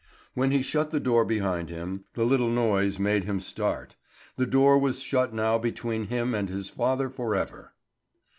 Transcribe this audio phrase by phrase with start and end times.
[0.33, 3.95] When he shut the door behind him, the little noise made him start.
[4.35, 7.75] The door was shut now between him and his father for ever.